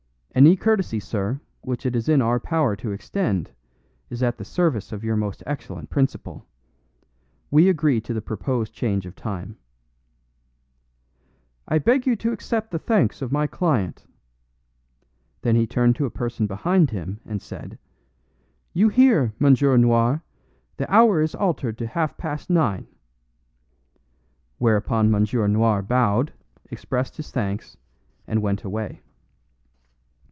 "Any 0.33 0.55
courtesy, 0.55 1.01
sir, 1.01 1.41
which 1.59 1.85
it 1.85 1.93
is 1.93 2.07
in 2.07 2.21
our 2.21 2.39
power 2.39 2.77
to 2.77 2.93
extend 2.93 3.51
is 4.09 4.23
at 4.23 4.37
the 4.37 4.45
service 4.45 4.93
of 4.93 5.03
your 5.03 5.19
excellent 5.45 5.89
principal. 5.89 6.45
We 7.51 7.67
agree 7.67 7.99
to 7.99 8.13
the 8.13 8.21
proposed 8.21 8.73
change 8.73 9.05
of 9.05 9.13
time." 9.13 9.57
"I 11.67 11.79
beg 11.79 12.07
you 12.07 12.15
to 12.15 12.31
accept 12.31 12.71
the 12.71 12.79
thanks 12.79 13.21
of 13.21 13.33
my 13.33 13.45
client." 13.45 14.05
Then 15.41 15.57
he 15.57 15.67
turned 15.67 15.97
to 15.97 16.05
a 16.05 16.09
person 16.09 16.47
behind 16.47 16.91
him, 16.91 17.19
and 17.25 17.41
said, 17.41 17.77
"You 18.71 18.87
hear, 18.87 19.33
M. 19.41 19.53
Noir, 19.81 20.23
the 20.77 20.89
hour 20.89 21.21
is 21.21 21.35
altered 21.35 21.77
to 21.79 21.87
half 21.87 22.15
past 22.17 22.49
nine." 22.49 22.87
Whereupon 24.59 25.13
M. 25.13 25.25
Noir 25.51 25.81
bowed, 25.81 26.31
expressed 26.71 27.17
his 27.17 27.31
thanks, 27.31 27.75
and 28.27 28.41
went 28.41 28.63
away. 28.63 29.01